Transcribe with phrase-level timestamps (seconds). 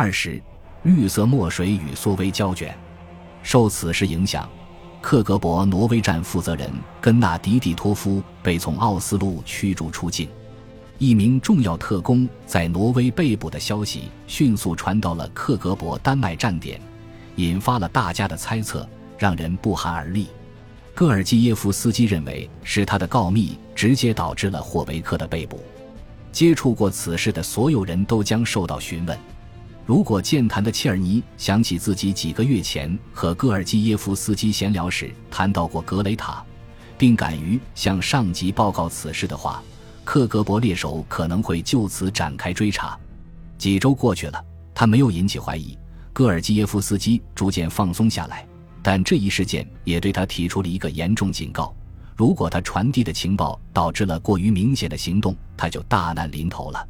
[0.00, 0.40] 二十，
[0.84, 2.72] 绿色墨水与缩微胶卷。
[3.42, 4.48] 受此事影响，
[5.00, 10.28] 克格勃挪威站负责人根纳迪蒂托夫被从奥斯陆驱逐出境。
[10.98, 16.80] 一名重要特工在挪威被捕的消息迅速传到了克格勃丹麦站点，
[17.34, 18.88] 引发了大家的猜测，
[19.18, 20.28] 让人不寒而栗。
[20.94, 25.60] 戈尔基耶夫斯基认为是他的告密直接导致了霍维克的被捕。
[26.30, 29.18] 接触过此事的所有人都将受到询问。
[29.88, 36.44] 如果健谈的切尔尼想起自己几个月前和戈尔基耶夫斯基闲聊时谈到过格雷塔，
[36.98, 39.62] 并敢于向上级报告此事的话，
[40.04, 43.00] 克格勃猎手可能会就此展开追查。
[43.56, 45.74] 几周过去了，他没有引起怀疑，
[46.12, 48.46] 戈尔基耶夫斯基逐渐放松下来。
[48.82, 51.74] 但这一事件也对他提出了一个严重警告。
[52.14, 56.86] 如果他传递的情报导致了过于明显的行动，他就大难临头了。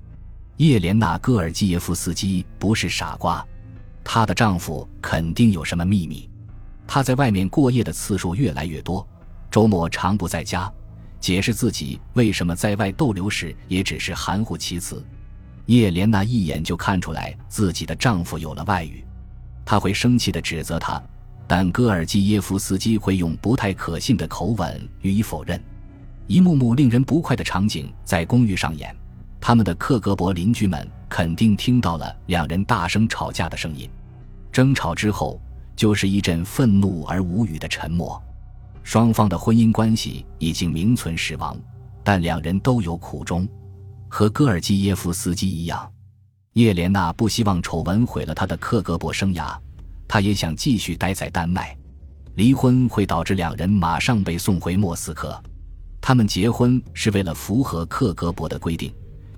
[0.59, 3.47] 叶莲娜·戈尔基耶夫斯基不是傻瓜，
[4.03, 6.29] 她的丈夫肯定有什么秘密。
[6.84, 9.06] 她在外面过夜的次数越来越多，
[9.53, 10.70] 周末常不在家。
[11.20, 15.05] 解释自己为什么在外逗留时，也只是含糊其辞。
[15.67, 19.05] 叶莲娜一眼就看出来自己的丈夫有了外遇，
[19.64, 21.01] 她会生气地指责他。
[21.47, 25.62] 但戈尔基耶夫斯基会用不太可信的口吻予以否认。
[26.27, 28.95] 一幕幕令人不快的场景在公寓上演，
[29.41, 33.89] 他们的克格勃邻居们肯定听到了两人大声吵架的声音。
[34.53, 35.41] 争吵之后，
[35.77, 38.20] 就是一阵愤怒而无语的沉默。
[38.83, 41.56] 双方的婚姻关系已经名存实亡，
[42.03, 43.47] 但两人都有苦衷。
[44.08, 45.86] 和戈尔基耶夫斯基一样，
[46.55, 49.55] 叶莲娜不希望丑闻毁了他的克格勃生涯。
[50.08, 51.77] 他也想继续待在丹麦，
[52.34, 55.39] 离婚会导致两人马上被送回莫斯科。
[56.00, 58.91] 他们结婚是为了符合克格勃的规定，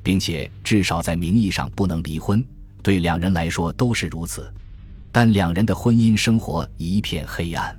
[0.02, 2.44] 并且至少在名义上不能离婚，
[2.82, 4.52] 对两人来说都是如此。
[5.12, 7.76] 但两人的婚姻生活一片黑暗。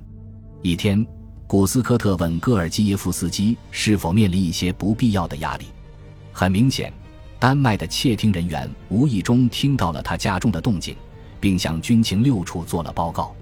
[0.61, 1.05] 一天，
[1.47, 5.65] 古斯科特问戈尔基耶夫斯基是否面临一些不必要的压力。
[6.31, 6.91] 很明显，
[7.39, 10.95] 丹麦的窃听人员无意中听到了他家中的动静。
[11.41, 13.35] 并向军情六处做了报告。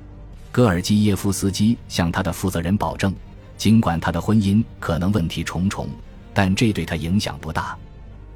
[0.51, 3.13] 戈尔基耶夫斯基向他的负责人保证，
[3.57, 5.87] 尽管他的婚姻可能问题重重，
[6.33, 7.77] 但这对他影响不大。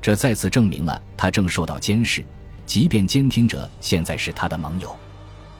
[0.03, 2.25] 这再次证明了他正受到监视，
[2.65, 4.93] 即便监听者现在是他的盟友。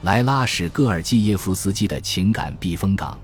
[0.02, 3.18] 莱拉是戈尔基耶夫斯基的情感避风港。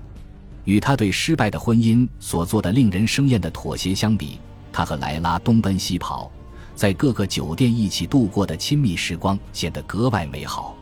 [0.63, 4.39] 与他对失败的婚姻所做的令人生厌的妥协相比，
[4.73, 6.31] 他和莱拉东奔西跑。
[6.73, 10.75] 在各个酒店一起度过的亲密时光显得格外美好，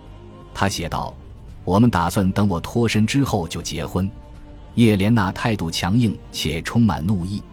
[0.54, 1.14] 他写道
[1.66, 4.10] ：“我们打算等我脱身之后就结婚。”
[4.76, 7.44] 叶莲娜态度强硬且充满怒意，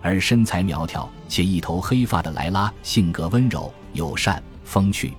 [0.00, 5.14] 而身材苗条且一头黑发的莱拉性格温柔友善风趣。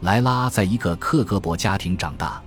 [0.00, 2.42] 莱拉在一个克格勃家庭长大，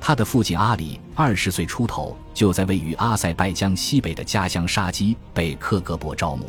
[0.00, 6.46] 他的父亲阿里二十岁出头就在位于阿塞拜疆西北的家乡沙基被克格勃招募。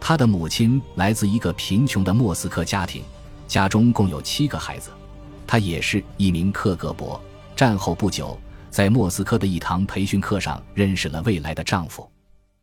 [0.00, 3.02] 他的母亲来自一个贫穷的莫斯科家庭，
[3.46, 4.90] 家中共有七个孩子。
[5.46, 7.18] 他也是一名克格勃。
[7.54, 8.38] 战后不久，
[8.70, 12.10] 在莫斯科的一堂培训课上认识了未来的丈夫。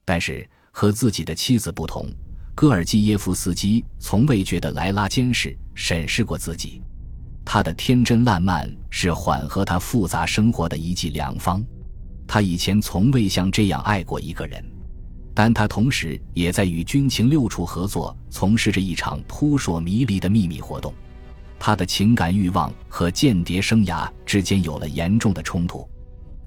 [0.04, 2.08] 但是和自己的妻子不同，
[2.56, 6.82] 戈尔基耶夫斯基从未觉得莱拉监视、审视过自己。
[7.46, 11.64] 他的天真烂漫是缓和他复杂生活的一剂良方。
[12.28, 14.64] 他以前从未像这样爱过一个人。
[15.34, 20.94] 但他同时也在与军情六处合作，从事着一场扑朔迷离的秘密活动。
[21.58, 25.90] 他的情感欲望和间谍生涯之间有了严重的冲突。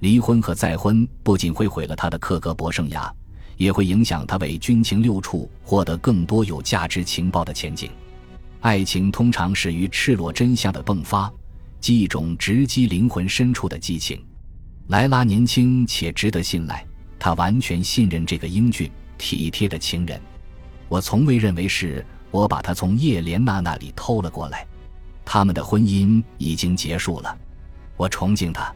[0.01, 3.11] 离婚和再婚不仅会毁了他的克格勃生涯，
[3.57, 7.89] 也会影响他为军情六处获得更多有价值情报的前景。
[8.61, 11.31] 爱情通常始于赤裸真相的迸发，
[11.79, 14.23] 即一种直击灵魂深处的激情。
[14.87, 16.85] 莱拉年轻且值得信赖。
[17.17, 20.21] 他完全信任这个英俊体贴的情人，
[20.87, 24.67] 我从未认为是我把他从叶莲娜那里偷了过来。
[25.23, 27.35] 他们的婚姻已经结束了，
[27.97, 28.71] 我崇敬他，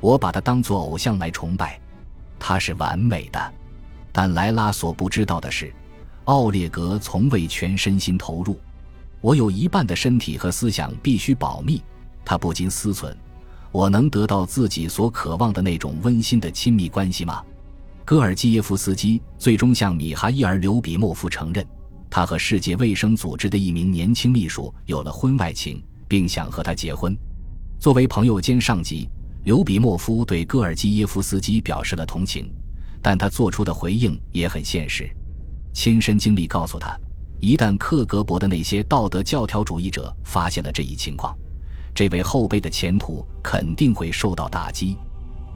[0.00, 1.78] 我把他当作偶像来崇拜，
[2.38, 3.52] 他是完美的。
[4.12, 5.72] 但莱拉所不知道的是，
[6.24, 8.60] 奥列格从未全身心投入。
[9.20, 11.82] 我有一半的身体和思想必须保密，
[12.24, 13.14] 他不禁思忖：
[13.70, 17.42] 我能得到自己所渴望的那种温馨的亲密关系吗？
[18.04, 21.64] 戈尔基耶夫斯基最终向米哈伊尔·刘比莫夫承认，
[22.10, 27.16] 他和世界卫生组织的一名年轻秘书有了婚外情，并想和他结婚。
[27.78, 29.08] 作为朋友兼上级，
[29.44, 32.52] 刘比莫夫对戈尔基耶夫斯基表示了同情，
[33.02, 35.10] 但他做出的回应也很现实。
[35.74, 36.96] 亲身经历告诉他，
[37.40, 41.36] 一旦克格勃的那些道德教条主义者发现了这一情况，
[41.94, 44.96] 这位后辈的前途肯定会受到打击。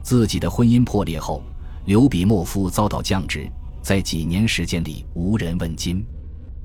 [0.03, 1.41] 自己的婚姻破裂后，
[1.85, 3.49] 刘比莫夫遭到降职，
[3.81, 6.05] 在几年时间里无人问津。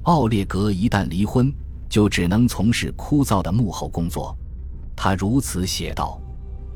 [0.04, 1.52] 奥列格一旦离婚，
[1.88, 4.36] 就只能从事枯燥的幕后工作。
[4.96, 6.21] 他如此写道。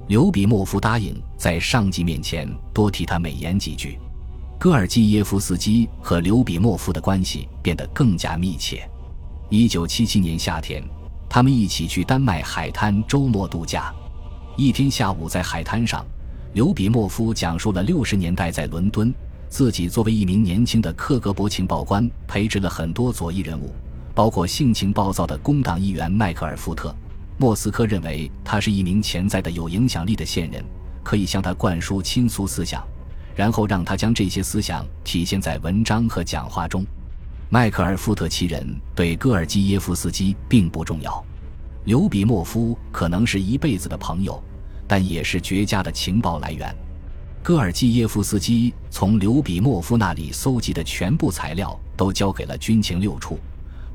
[0.09, 3.99] 刘比莫夫答应在上级面前多替他美言几句。
[4.57, 8.89] 戈尔基耶夫斯基和刘比莫夫的关系变得更加密切。
[9.51, 10.83] 一九七七年夏天，
[11.29, 13.93] 他们一起去丹麦海滩周末度假。
[14.57, 16.07] 一天下午，在海滩上，
[16.55, 19.13] 刘比莫夫讲述了六十年代在伦敦，
[19.49, 23.73] 自己作为一名年轻的克格勃情报官，培植了很多左翼人物，
[24.15, 26.95] 包括性情暴躁的工党议员迈克尔·福特。
[27.39, 30.65] 莫斯科认为他是一名潜在的有影响力的线人，
[31.03, 32.83] 可以向他灌输亲苏思想。
[33.35, 36.83] 然后让他将这些思想体现在文章和讲话中。
[37.51, 41.23] 迈克尔·富特其人对戈尔基耶夫斯基并不重要，
[41.85, 44.43] 刘比莫夫可能是一辈子的朋友，
[44.89, 46.75] 但也是绝佳的情报来源。
[47.43, 53.39] 戈尔基耶夫斯基从刘比莫夫那里搜集的全部材料都交给了军情六处，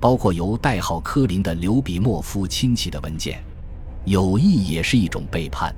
[0.02, 3.42] 包括由代号科林的刘比莫夫亲戚的文件。
[4.04, 5.74] 有意也是一种背叛。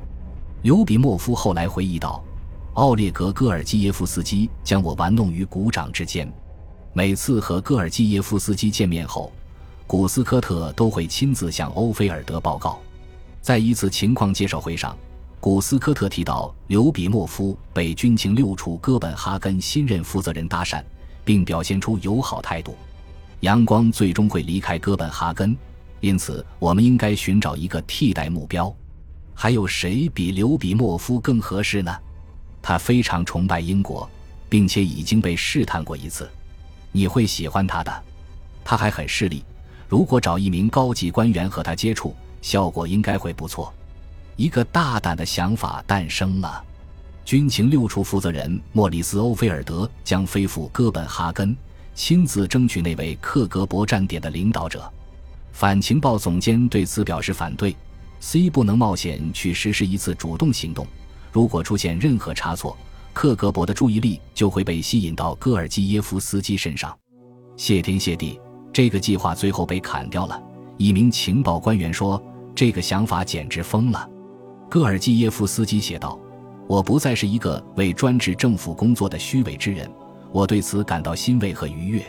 [0.64, 2.24] 刘比莫夫后来回忆道。
[2.76, 6.28] 奥列格·戈尔基耶夫斯基将我玩弄于股掌之间。
[6.92, 9.32] 每次和戈尔基耶夫斯基见面后，
[9.86, 12.80] 古斯科特都会亲自向欧菲尔德报告。
[13.42, 14.98] 在一次情况介绍会上，
[15.40, 20.82] 古斯科特提到刘比莫夫被军情六处哥本哈根新任负责人搭讪，
[21.24, 22.76] 并表现出友好态度。
[23.44, 25.54] 阳光最终会离开哥本哈根，
[26.00, 28.74] 因此我们应该寻找一个替代目标。
[29.34, 31.94] 还有谁比刘比莫夫更合适呢？
[32.62, 34.10] 他非常崇拜英国，
[34.48, 36.30] 并且已经被试探过一次。
[36.94, 38.04] 你会喜欢他的。
[38.64, 39.44] 他还很势利，
[39.90, 43.74] 如果找一名高级官员和他接触，效果应该会不错。
[44.38, 46.64] 一个大胆的想法诞生了。
[47.26, 51.54] 军情六处负责人莫里斯·欧菲尔德将飞赴哥本哈根，
[51.94, 54.92] 亲自争取那位克格勃站点的领导者。
[55.52, 57.76] 反情报总监对此表示反对。
[58.20, 60.88] C 不能冒险去实施一次主动行动。
[61.32, 62.78] 如果出现任何差错，
[63.12, 66.98] 克格勃的注意力就会被吸引到戈尔基耶夫斯基身上。
[67.58, 68.40] 谢天谢地，
[68.72, 70.42] 这个计划最后被砍掉了。
[70.78, 72.22] 一名情报官员说
[72.56, 74.10] ：“这个想法简直疯了。”
[74.72, 76.18] 戈尔基耶夫斯基写道
[76.66, 79.92] ：“我不再是一个为专制政府工作的虚伪之人，
[80.34, 82.04] 我对此感到欣慰和愉悦。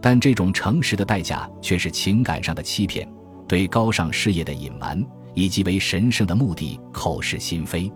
[0.00, 3.08] 但这种诚实的代价却是情感上的欺骗，
[3.46, 7.90] 对高尚事业的隐瞒，以及为神圣的目的口是心非。”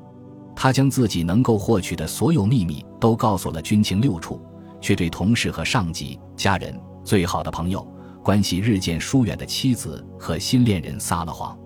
[0.54, 4.40] 他将自己能够获取的所有秘密都告诉了军情六处，
[4.80, 7.86] 却对同事和上级、家人、最好的朋友、
[8.22, 11.58] 关系日渐疏远的妻子和新恋人撒了谎。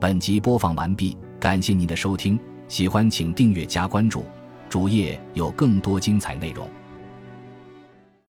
[0.00, 4.24] 本集播放完毕，感谢您的收听，喜欢请订阅加关注，
[4.72, 6.66] 主页有更多精彩内容。